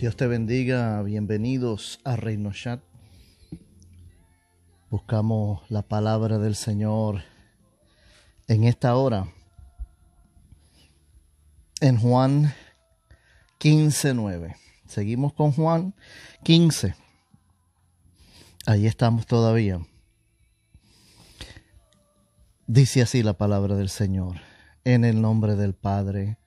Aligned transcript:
Dios 0.00 0.16
te 0.16 0.26
bendiga, 0.26 1.02
bienvenidos 1.02 2.00
a 2.04 2.16
Reino 2.16 2.52
Chat. 2.54 2.80
Buscamos 4.88 5.60
la 5.70 5.82
palabra 5.82 6.38
del 6.38 6.54
Señor 6.54 7.20
en 8.48 8.64
esta 8.64 8.96
hora. 8.96 9.30
En 11.82 11.98
Juan 11.98 12.54
15:9. 13.58 14.56
Seguimos 14.86 15.34
con 15.34 15.52
Juan 15.52 15.94
15. 16.44 16.94
Ahí 18.64 18.86
estamos 18.86 19.26
todavía. 19.26 19.86
Dice 22.66 23.02
así 23.02 23.22
la 23.22 23.34
palabra 23.34 23.76
del 23.76 23.90
Señor, 23.90 24.40
en 24.84 25.04
el 25.04 25.20
nombre 25.20 25.56
del 25.56 25.74
Padre, 25.74 26.38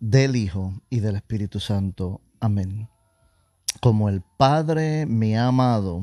del 0.00 0.36
Hijo 0.36 0.82
y 0.90 1.00
del 1.00 1.16
Espíritu 1.16 1.60
Santo. 1.60 2.20
Amén. 2.40 2.88
Como 3.80 4.08
el 4.08 4.22
Padre 4.36 5.06
me 5.06 5.38
ha 5.38 5.46
amado, 5.46 6.02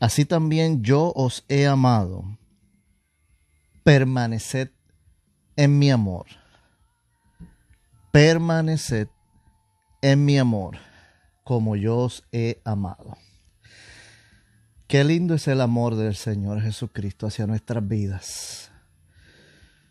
así 0.00 0.24
también 0.24 0.82
yo 0.82 1.12
os 1.14 1.44
he 1.48 1.66
amado. 1.66 2.24
Permaneced 3.82 4.70
en 5.56 5.78
mi 5.78 5.90
amor. 5.90 6.26
Permaneced 8.12 9.08
en 10.02 10.24
mi 10.24 10.38
amor, 10.38 10.78
como 11.42 11.76
yo 11.76 11.98
os 11.98 12.24
he 12.32 12.60
amado. 12.64 13.16
Qué 14.86 15.02
lindo 15.02 15.34
es 15.34 15.48
el 15.48 15.60
amor 15.60 15.96
del 15.96 16.14
Señor 16.14 16.60
Jesucristo 16.60 17.26
hacia 17.26 17.46
nuestras 17.46 17.86
vidas. 17.86 18.70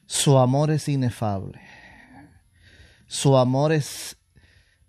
Su 0.06 0.38
amor 0.38 0.72
es 0.72 0.88
inefable. 0.88 1.60
Su 3.08 3.38
amor 3.38 3.74
es 3.74 4.18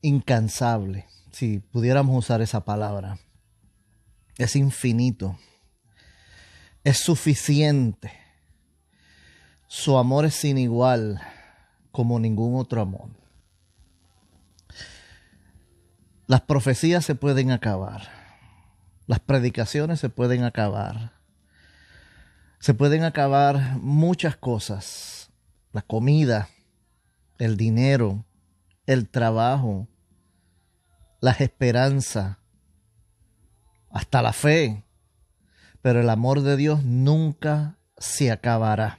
incansable, 0.04 1.06
si 1.32 1.60
pudiéramos 1.60 2.16
usar 2.16 2.42
esa 2.42 2.64
palabra. 2.64 3.18
Es 4.36 4.54
infinito. 4.54 5.38
Es 6.84 6.98
suficiente. 6.98 8.12
Su 9.66 9.96
amor 9.96 10.26
es 10.26 10.34
sin 10.34 10.58
igual 10.58 11.22
como 11.90 12.20
ningún 12.20 12.60
otro 12.60 12.82
amor. 12.82 13.08
Las 16.26 16.42
profecías 16.42 17.04
se 17.04 17.14
pueden 17.14 17.50
acabar. 17.50 18.08
Las 19.06 19.20
predicaciones 19.20 20.00
se 20.00 20.10
pueden 20.10 20.44
acabar. 20.44 21.12
Se 22.58 22.74
pueden 22.74 23.04
acabar 23.04 23.78
muchas 23.78 24.36
cosas. 24.36 25.30
La 25.72 25.80
comida, 25.80 26.48
el 27.38 27.56
dinero, 27.56 28.24
el 28.86 29.08
trabajo, 29.08 29.88
las 31.24 31.40
esperanzas, 31.40 32.36
hasta 33.88 34.20
la 34.20 34.34
fe. 34.34 34.84
Pero 35.80 36.02
el 36.02 36.10
amor 36.10 36.42
de 36.42 36.58
Dios 36.58 36.84
nunca 36.84 37.78
se 37.96 38.30
acabará. 38.30 38.98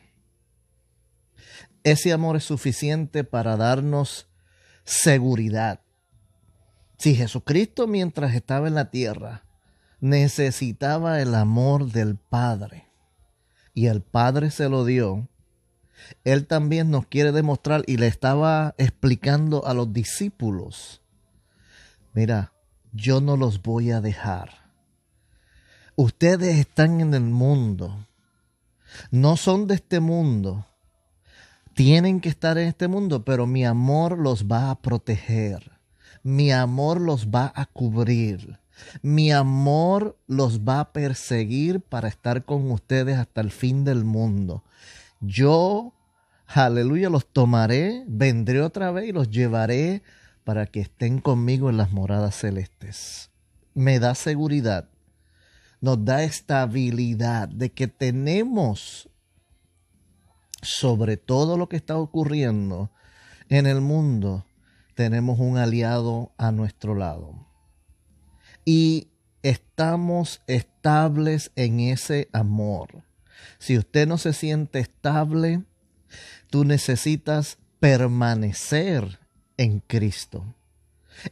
Ese 1.83 2.13
amor 2.13 2.35
es 2.35 2.43
suficiente 2.43 3.23
para 3.25 3.57
darnos 3.57 4.27
seguridad. 4.85 5.81
Si 6.97 7.13
Jesucristo 7.13 7.85
mientras 7.85 8.33
estaba 8.33 8.67
en 8.67 8.73
la 8.73 8.89
tierra 8.89 9.45
necesitaba 9.99 11.21
el 11.21 11.35
amor 11.35 11.91
del 11.91 12.15
Padre 12.17 12.87
y 13.75 13.85
el 13.85 14.01
Padre 14.01 14.49
se 14.49 14.67
lo 14.67 14.83
dio, 14.83 15.29
Él 16.23 16.47
también 16.47 16.89
nos 16.89 17.05
quiere 17.05 17.31
demostrar 17.31 17.83
y 17.85 17.97
le 17.97 18.07
estaba 18.07 18.73
explicando 18.79 19.67
a 19.67 19.75
los 19.75 19.93
discípulos 19.93 21.04
mira, 22.15 22.53
yo 22.93 23.21
no 23.21 23.37
los 23.37 23.61
voy 23.61 23.91
a 23.91 24.01
dejar. 24.01 24.49
Ustedes 25.95 26.57
están 26.57 27.01
en 27.01 27.13
el 27.13 27.21
mundo, 27.21 28.07
no 29.11 29.37
son 29.37 29.67
de 29.67 29.75
este 29.75 29.99
mundo, 29.99 30.65
tienen 31.73 32.21
que 32.21 32.29
estar 32.29 32.57
en 32.57 32.69
este 32.69 32.87
mundo, 32.87 33.23
pero 33.23 33.45
mi 33.45 33.65
amor 33.65 34.17
los 34.17 34.45
va 34.45 34.71
a 34.71 34.81
proteger, 34.81 35.71
mi 36.23 36.51
amor 36.51 36.99
los 36.99 37.27
va 37.27 37.51
a 37.55 37.65
cubrir. 37.65 38.59
Mi 39.01 39.31
amor 39.31 40.17
los 40.27 40.59
va 40.61 40.81
a 40.81 40.91
perseguir 40.91 41.79
para 41.79 42.09
estar 42.09 42.43
con 42.43 42.69
ustedes 42.71 43.17
hasta 43.17 43.39
el 43.39 43.51
fin 43.51 43.85
del 43.85 44.03
mundo. 44.03 44.63
Yo, 45.21 45.93
aleluya, 46.45 47.09
los 47.09 47.25
tomaré, 47.25 48.03
vendré 48.07 48.61
otra 48.61 48.91
vez 48.91 49.07
y 49.07 49.11
los 49.13 49.29
llevaré 49.29 50.03
para 50.45 50.67
que 50.67 50.79
estén 50.79 51.19
conmigo 51.19 51.69
en 51.69 51.75
las 51.75 51.91
moradas 51.91 52.35
celestes. 52.35 53.31
Me 53.73 53.99
da 53.99 54.15
seguridad, 54.15 54.89
nos 55.81 56.05
da 56.05 56.23
estabilidad 56.23 57.49
de 57.49 57.73
que 57.73 57.87
tenemos 57.89 59.09
sobre 60.61 61.17
todo 61.17 61.57
lo 61.57 61.67
que 61.67 61.75
está 61.75 61.97
ocurriendo 61.97 62.91
en 63.49 63.65
el 63.65 63.81
mundo, 63.81 64.45
tenemos 64.95 65.39
un 65.39 65.57
aliado 65.57 66.31
a 66.37 66.51
nuestro 66.51 66.95
lado. 66.95 67.47
Y 68.63 69.09
estamos 69.43 70.41
estables 70.47 71.51
en 71.55 71.79
ese 71.79 72.29
amor. 72.33 73.03
Si 73.59 73.77
usted 73.77 74.07
no 74.07 74.17
se 74.17 74.33
siente 74.33 74.79
estable, 74.79 75.63
tú 76.49 76.65
necesitas 76.65 77.57
permanecer 77.79 79.19
en 79.57 79.79
Cristo. 79.79 80.55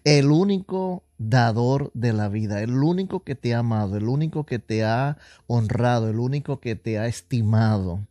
El 0.03 0.31
único 0.31 1.03
dador 1.17 1.91
de 1.93 2.13
la 2.13 2.29
vida, 2.29 2.61
el 2.61 2.71
único 2.71 3.23
que 3.23 3.35
te 3.35 3.53
ha 3.53 3.59
amado, 3.59 3.97
el 3.97 4.07
único 4.07 4.45
que 4.45 4.59
te 4.59 4.83
ha 4.83 5.17
honrado, 5.47 6.09
el 6.09 6.19
único 6.19 6.59
que 6.59 6.75
te 6.75 6.99
ha 6.99 7.07
estimado. 7.07 8.07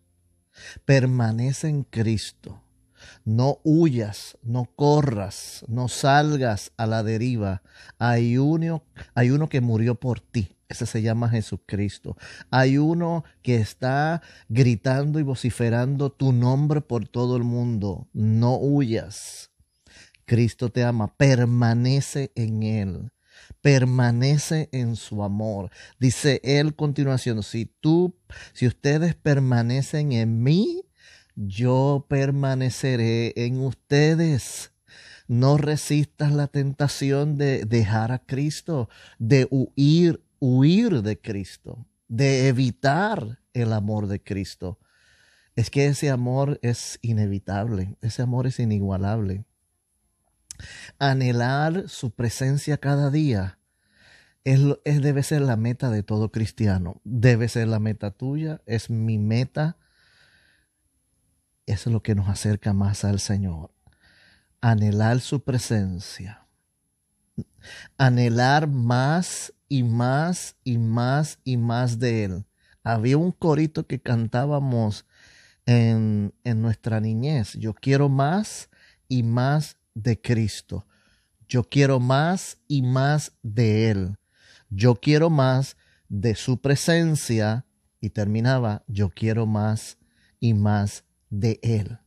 Permanece 0.85 1.69
en 1.69 1.85
Cristo. 1.85 2.61
No 3.25 3.59
huyas, 3.65 4.39
no 4.43 4.67
corras, 4.77 5.65
no 5.69 5.89
salgas 5.89 6.73
a 6.77 6.87
la 6.87 7.03
deriva. 7.03 7.63
Hay 7.99 8.39
uno, 8.39 8.85
hay 9.15 9.31
uno 9.31 9.49
que 9.49 9.61
murió 9.61 9.95
por 9.97 10.21
ti. 10.21 10.57
Ese 10.69 10.87
se 10.87 11.03
llama 11.03 11.29
Jesucristo. 11.29 12.17
Hay 12.51 12.79
uno 12.79 13.25
que 13.43 13.57
está 13.57 14.23
gritando 14.49 15.19
y 15.19 15.23
vociferando 15.23 16.11
tu 16.11 16.33
nombre 16.33 16.81
por 16.81 17.07
todo 17.09 17.37
el 17.37 17.43
mundo. 17.43 18.09
No 18.13 18.57
huyas. 18.57 19.52
Cristo 20.25 20.71
te 20.71 20.85
ama, 20.85 21.15
permanece 21.17 22.33
en 22.35 22.63
Él, 22.63 23.11
permanece 23.61 24.69
en 24.73 24.97
su 24.97 25.23
amor. 25.23 25.71
Dice 25.99 26.41
Él 26.45 26.75
continuación, 26.75 27.43
si 27.43 27.67
tú, 27.67 28.17
si 28.53 28.67
ustedes 28.67 29.15
permanecen 29.15 30.13
en 30.13 30.43
mí, 30.43 30.85
yo 31.35 32.07
permaneceré 32.09 33.33
en 33.37 33.61
ustedes. 33.61 34.73
No 35.29 35.57
resistas 35.57 36.33
la 36.33 36.47
tentación 36.47 37.39
de 37.39 37.65
dejar 37.65 38.13
a 38.13 38.19
Cristo, 38.19 38.89
de 39.19 39.47
huir, 39.51 40.23
huir 40.41 41.03
de 41.03 41.21
Cristo, 41.21 41.87
de 42.09 42.49
evitar 42.49 43.39
el 43.55 43.73
amor 43.73 44.09
de 44.09 44.23
Cristo. 44.23 44.79
Es 45.55 45.71
que 45.71 45.87
ese 45.87 46.11
amor 46.11 46.59
es 46.63 46.99
inevitable, 47.03 47.97
ese 48.01 48.23
amor 48.23 48.47
es 48.47 48.59
inigualable. 48.59 49.45
Anhelar 50.99 51.89
su 51.89 52.11
presencia 52.11 52.79
cada 52.79 53.11
día 53.11 53.59
es, 54.45 54.61
debe 55.03 55.23
ser 55.23 55.43
la 55.43 55.57
meta 55.57 55.91
de 55.91 56.03
todo 56.03 56.33
cristiano. 56.33 57.01
Debe 57.05 57.49
ser 57.49 57.69
la 57.69 57.79
meta 57.79 58.11
tuya, 58.11 58.61
es 58.67 58.91
mi 58.91 59.19
meta. 59.19 59.77
Es 61.67 61.87
lo 61.87 62.03
que 62.03 62.15
nos 62.15 62.29
acerca 62.29 62.73
más 62.73 63.05
al 63.05 63.21
Señor. 63.21 63.73
Anhelar 64.61 65.21
su 65.21 65.45
presencia. 65.45 66.47
Anhelar 67.97 68.67
más 68.69 69.55
y 69.69 69.85
más 69.85 70.57
y 70.65 70.79
más 70.79 71.39
y 71.45 71.57
más 71.57 71.99
de 71.99 72.25
Él. 72.25 72.47
Había 72.83 73.17
un 73.17 73.31
corito 73.31 73.87
que 73.87 74.01
cantábamos 74.01 75.07
en, 75.67 76.35
en 76.43 76.63
nuestra 76.63 77.01
niñez. 77.01 77.53
Yo 77.55 77.75
quiero 77.75 78.09
más 78.09 78.71
y 79.09 79.23
más 79.23 79.77
de 79.95 80.21
Cristo. 80.21 80.87
Yo 81.49 81.65
quiero 81.65 82.01
más 82.01 82.59
y 82.69 82.83
más 82.83 83.33
de 83.43 83.91
Él. 83.91 84.17
Yo 84.71 84.95
quiero 84.97 85.31
más 85.31 85.77
de 86.09 86.35
su 86.35 86.61
presencia. 86.61 87.67
Y 88.01 88.11
terminaba, 88.11 88.83
yo 88.89 89.11
quiero 89.11 89.47
más 89.47 89.99
y 90.41 90.55
más 90.55 91.05
de 91.31 91.61
Él. 91.63 91.99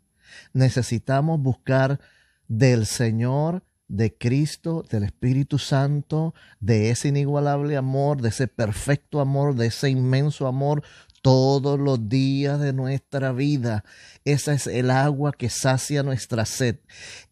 Necesitamos 0.53 1.39
buscar 1.39 2.01
del 2.47 2.85
Señor, 2.85 3.63
de 3.87 4.17
Cristo, 4.17 4.83
del 4.89 5.03
Espíritu 5.03 5.59
Santo, 5.59 6.33
de 6.59 6.89
ese 6.89 7.09
inigualable 7.09 7.77
amor, 7.77 8.21
de 8.21 8.29
ese 8.29 8.47
perfecto 8.47 9.21
amor, 9.21 9.55
de 9.55 9.67
ese 9.67 9.89
inmenso 9.89 10.47
amor, 10.47 10.83
todos 11.25 11.79
los 11.79 12.07
días 12.07 12.59
de 12.59 12.71
nuestra 12.71 13.31
vida. 13.31 13.83
Esa 14.25 14.53
es 14.53 14.67
el 14.67 14.91
agua 14.91 15.31
que 15.31 15.49
sacia 15.49 16.03
nuestra 16.03 16.45
sed. 16.45 16.81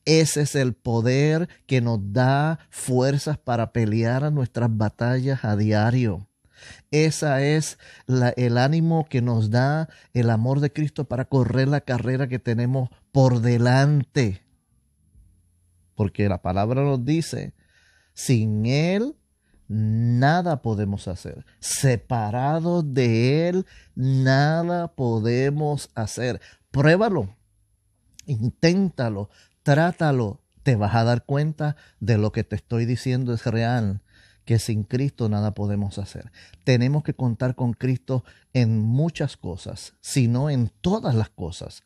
Ese 0.04 0.42
es 0.42 0.56
el 0.56 0.74
poder 0.74 1.48
que 1.68 1.80
nos 1.80 2.00
da 2.12 2.58
fuerzas 2.72 3.38
para 3.38 3.72
pelear 3.72 4.24
a 4.24 4.32
nuestras 4.32 4.76
batallas 4.76 5.46
a 5.46 5.56
diario. 5.56 6.28
Esa 6.90 7.44
es 7.44 7.78
el 8.08 8.58
ánimo 8.58 9.06
que 9.08 9.22
nos 9.22 9.52
da 9.52 9.90
el 10.16 10.32
amor 10.32 10.60
de 10.60 10.74
Cristo 10.74 11.04
para 11.08 11.26
correr 11.26 11.68
la 11.68 11.82
carrera 11.82 12.28
que 12.28 12.40
tenemos 12.40 12.90
por 13.12 13.42
delante. 13.42 14.42
Porque 15.94 16.28
la 16.28 16.42
palabra 16.42 16.82
nos 16.82 17.06
dice, 17.06 17.54
sin 18.16 18.66
Él 18.66 19.16
nada 19.68 20.62
podemos 20.62 21.08
hacer. 21.08 21.46
Separados 21.60 22.94
de 22.94 23.50
Él, 23.50 23.66
nada 23.96 24.90
podemos 24.90 25.90
hacer. 25.96 26.42
Pruébalo, 26.72 27.36
inténtalo, 28.26 29.30
trátalo. 29.64 30.40
Te 30.64 30.76
vas 30.76 30.96
a 30.96 31.04
dar 31.04 31.26
cuenta 31.26 31.76
de 32.00 32.18
lo 32.18 32.32
que 32.32 32.44
te 32.44 32.56
estoy 32.56 32.86
diciendo 32.86 33.34
es 33.34 33.46
real 33.46 34.02
que 34.46 34.60
sin 34.60 34.84
Cristo 34.84 35.30
nada 35.30 35.54
podemos 35.54 35.98
hacer. 35.98 36.32
Tenemos 36.64 37.04
que 37.04 37.14
contar 37.14 37.56
con 37.56 37.74
Cristo 37.74 38.24
en 38.54 38.80
muchas 38.80 39.38
cosas, 39.38 39.94
sino 40.02 40.50
en 40.50 40.70
todas 40.82 41.16
las 41.16 41.30
cosas 41.30 41.84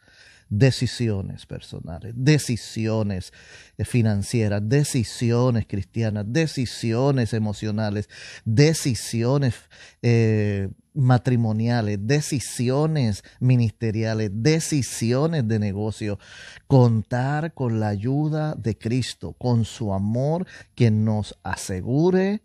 decisiones 0.50 1.46
personales, 1.46 2.14
decisiones 2.16 3.34
eh, 3.78 3.86
financieras, 3.86 4.62
decisiones 4.64 5.66
cristianas, 5.68 6.26
decisiones 6.28 7.34
emocionales, 7.34 8.10
decisiones 8.46 9.56
eh, 10.02 10.70
matrimoniales, 10.94 12.00
decisiones 12.02 13.24
ministeriales, 13.40 14.32
decisiones 14.34 15.48
de 15.48 15.60
negocio. 15.60 16.20
Contar 16.68 17.54
con 17.54 17.80
la 17.80 17.90
ayuda 17.90 18.56
de 18.56 18.78
Cristo, 18.78 19.34
con 19.34 19.66
su 19.66 19.94
amor 19.94 20.48
que 20.76 20.92
nos 20.92 21.38
asegure, 21.44 22.42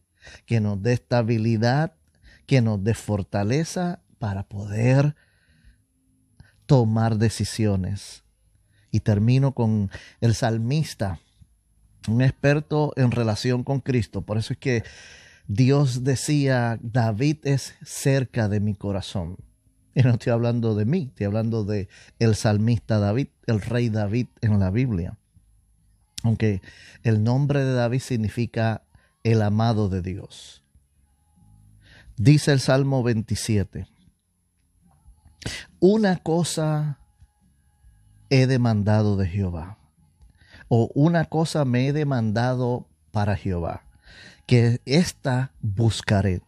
que 0.46 0.60
nos 0.60 0.82
dé 0.82 0.92
estabilidad, 0.92 1.94
que 2.46 2.60
nos 2.60 2.82
dé 2.84 2.94
fortaleza 2.94 4.02
para 4.18 4.48
poder 4.48 5.16
tomar 6.66 7.18
decisiones. 7.18 8.24
Y 8.90 9.00
termino 9.00 9.52
con 9.52 9.90
el 10.20 10.34
salmista, 10.34 11.18
un 12.08 12.20
experto 12.20 12.92
en 12.96 13.10
relación 13.10 13.64
con 13.64 13.80
Cristo. 13.80 14.22
Por 14.22 14.36
eso 14.36 14.52
es 14.52 14.58
que 14.58 14.84
Dios 15.46 16.04
decía, 16.04 16.78
David 16.82 17.38
es 17.44 17.74
cerca 17.82 18.48
de 18.48 18.60
mi 18.60 18.74
corazón. 18.74 19.36
Y 19.94 20.02
no 20.02 20.10
estoy 20.10 20.32
hablando 20.32 20.74
de 20.74 20.84
mí, 20.84 21.08
estoy 21.08 21.26
hablando 21.26 21.64
de 21.64 21.88
el 22.18 22.34
salmista 22.34 22.98
David, 22.98 23.28
el 23.46 23.60
rey 23.60 23.88
David 23.88 24.28
en 24.40 24.58
la 24.58 24.70
Biblia. 24.70 25.18
Aunque 26.22 26.62
el 27.02 27.22
nombre 27.24 27.64
de 27.64 27.74
David 27.74 28.00
significa 28.00 28.84
el 29.24 29.42
amado 29.42 29.88
de 29.88 30.02
Dios. 30.02 30.62
Dice 32.16 32.52
el 32.52 32.60
Salmo 32.60 33.02
27, 33.02 33.86
una 35.80 36.16
cosa 36.16 36.98
he 38.30 38.46
demandado 38.46 39.16
de 39.16 39.26
Jehová, 39.26 39.78
o 40.68 40.90
una 40.94 41.24
cosa 41.24 41.64
me 41.64 41.88
he 41.88 41.92
demandado 41.92 42.86
para 43.10 43.36
Jehová, 43.36 43.82
que 44.46 44.80
ésta 44.86 45.52
buscaré, 45.60 46.42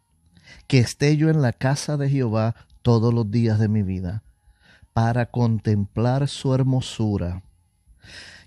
que 0.66 0.78
esté 0.78 1.16
yo 1.16 1.30
en 1.30 1.42
la 1.42 1.52
casa 1.52 1.96
de 1.96 2.08
Jehová 2.08 2.54
todos 2.82 3.12
los 3.12 3.30
días 3.30 3.58
de 3.58 3.68
mi 3.68 3.82
vida, 3.82 4.22
para 4.92 5.26
contemplar 5.26 6.28
su 6.28 6.54
hermosura 6.54 7.42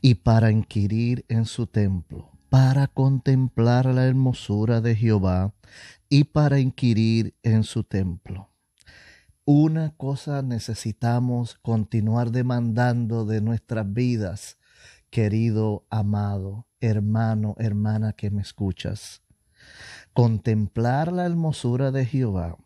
y 0.02 0.16
para 0.16 0.52
inquirir 0.52 1.26
en 1.28 1.46
su 1.46 1.68
templo, 1.68 2.32
para 2.50 2.88
contemplar 2.88 3.86
la 3.88 4.06
hermosura 4.06 4.80
de 4.80 4.96
Jehová 4.96 5.54
y 6.08 6.24
para 6.24 6.60
inquirir 6.60 7.36
en 7.44 7.64
su 7.64 7.84
templo 7.84 8.50
una 9.50 9.94
cosa 9.96 10.42
necesitamos 10.42 11.56
continuar 11.62 12.32
demandando 12.32 13.24
de 13.24 13.40
nuestras 13.40 13.94
vidas, 13.94 14.58
querido, 15.10 15.86
amado, 15.90 16.68
hermano, 16.82 17.56
hermana 17.58 18.12
que 18.12 18.30
me 18.30 18.42
escuchas. 18.42 19.22
Contemplar 20.12 21.14
la 21.14 21.26
hermosura 21.26 21.92
de 21.92 22.06
Jehová, 22.06 22.58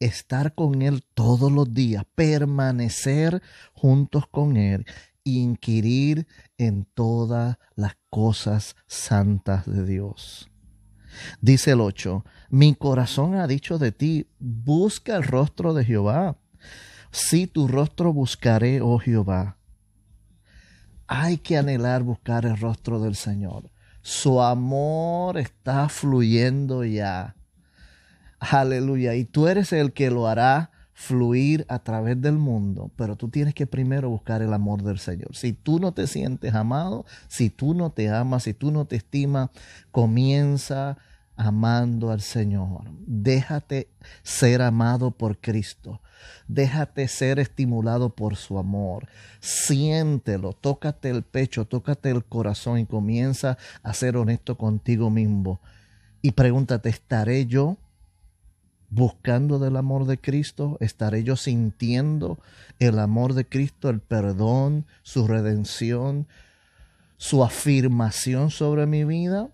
estar 0.00 0.54
con 0.54 0.80
Él 0.80 1.04
todos 1.12 1.52
los 1.52 1.74
días, 1.74 2.06
permanecer 2.14 3.42
juntos 3.74 4.24
con 4.26 4.56
Él, 4.56 4.86
inquirir 5.24 6.26
en 6.56 6.86
todas 6.86 7.58
las 7.74 7.98
cosas 8.08 8.76
santas 8.86 9.66
de 9.66 9.84
Dios. 9.84 10.53
Dice 11.40 11.72
el 11.72 11.80
8, 11.80 12.24
mi 12.50 12.74
corazón 12.74 13.34
ha 13.34 13.46
dicho 13.46 13.78
de 13.78 13.92
ti, 13.92 14.28
busca 14.38 15.16
el 15.16 15.22
rostro 15.22 15.74
de 15.74 15.84
Jehová. 15.84 16.36
Si 17.10 17.46
tu 17.46 17.68
rostro 17.68 18.12
buscaré, 18.12 18.80
oh 18.80 18.98
Jehová. 18.98 19.56
Hay 21.06 21.38
que 21.38 21.56
anhelar 21.56 22.02
buscar 22.02 22.44
el 22.44 22.56
rostro 22.56 23.00
del 23.00 23.14
Señor. 23.14 23.70
Su 24.02 24.42
amor 24.42 25.38
está 25.38 25.88
fluyendo 25.88 26.84
ya. 26.84 27.36
Aleluya. 28.38 29.14
Y 29.14 29.24
tú 29.24 29.48
eres 29.48 29.72
el 29.72 29.92
que 29.92 30.10
lo 30.10 30.26
hará 30.26 30.70
fluir 30.94 31.66
a 31.68 31.80
través 31.80 32.20
del 32.20 32.38
mundo, 32.38 32.90
pero 32.96 33.16
tú 33.16 33.28
tienes 33.28 33.52
que 33.52 33.66
primero 33.66 34.08
buscar 34.08 34.42
el 34.42 34.54
amor 34.54 34.82
del 34.82 34.98
Señor. 34.98 35.34
Si 35.34 35.52
tú 35.52 35.80
no 35.80 35.92
te 35.92 36.06
sientes 36.06 36.54
amado, 36.54 37.04
si 37.28 37.50
tú 37.50 37.74
no 37.74 37.90
te 37.90 38.08
amas, 38.08 38.44
si 38.44 38.54
tú 38.54 38.70
no 38.70 38.86
te 38.86 38.96
estimas, 38.96 39.50
comienza 39.90 40.96
amando 41.36 42.12
al 42.12 42.20
Señor. 42.20 42.84
Déjate 43.06 43.88
ser 44.22 44.62
amado 44.62 45.10
por 45.10 45.38
Cristo. 45.38 46.00
Déjate 46.46 47.08
ser 47.08 47.40
estimulado 47.40 48.14
por 48.14 48.36
su 48.36 48.56
amor. 48.56 49.08
Siéntelo, 49.40 50.52
tócate 50.52 51.10
el 51.10 51.24
pecho, 51.24 51.66
tócate 51.66 52.10
el 52.10 52.24
corazón 52.24 52.78
y 52.78 52.86
comienza 52.86 53.58
a 53.82 53.92
ser 53.94 54.16
honesto 54.16 54.56
contigo 54.56 55.10
mismo. 55.10 55.60
Y 56.22 56.32
pregúntate, 56.32 56.88
¿estaré 56.88 57.46
yo 57.46 57.78
buscando 58.90 59.58
del 59.58 59.76
amor 59.76 60.06
de 60.06 60.18
Cristo? 60.18 60.76
¿Estaré 60.80 61.24
yo 61.24 61.36
sintiendo 61.36 62.38
el 62.78 62.98
amor 62.98 63.34
de 63.34 63.46
Cristo, 63.46 63.90
el 63.90 64.00
perdón, 64.00 64.86
su 65.02 65.26
redención, 65.26 66.26
su 67.16 67.44
afirmación 67.44 68.50
sobre 68.50 68.86
mi 68.86 69.04
vida? 69.04 69.48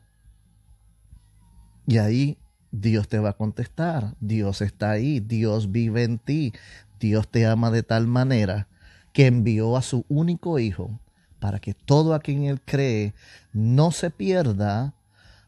Y 1.86 1.98
ahí 1.98 2.38
Dios 2.70 3.08
te 3.08 3.18
va 3.18 3.30
a 3.30 3.36
contestar. 3.36 4.14
Dios 4.20 4.60
está 4.60 4.90
ahí, 4.90 5.20
Dios 5.20 5.72
vive 5.72 6.04
en 6.04 6.18
ti. 6.18 6.52
Dios 6.98 7.28
te 7.28 7.46
ama 7.46 7.70
de 7.70 7.82
tal 7.82 8.06
manera 8.06 8.68
que 9.12 9.26
envió 9.26 9.76
a 9.76 9.82
su 9.82 10.04
único 10.08 10.58
Hijo 10.58 11.00
para 11.40 11.58
que 11.58 11.74
todo 11.74 12.14
a 12.14 12.20
quien 12.20 12.44
Él 12.44 12.60
cree 12.60 13.14
no 13.52 13.90
se 13.90 14.10
pierda, 14.10 14.94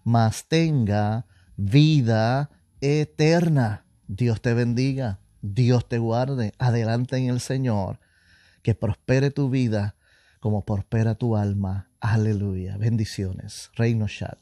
mas 0.04 0.46
tenga 0.48 1.26
vida 1.56 2.50
eterna. 2.82 3.84
Dios 4.08 4.42
te 4.42 4.52
bendiga, 4.52 5.20
Dios 5.40 5.88
te 5.88 5.98
guarde, 5.98 6.52
adelante 6.58 7.16
en 7.16 7.30
el 7.30 7.40
Señor, 7.40 8.00
que 8.62 8.74
prospere 8.74 9.30
tu 9.30 9.48
vida 9.48 9.94
como 10.40 10.64
prospera 10.64 11.14
tu 11.14 11.36
alma. 11.36 11.88
Aleluya. 12.00 12.76
Bendiciones. 12.76 13.70
Reino 13.74 14.08
Shad. 14.08 14.41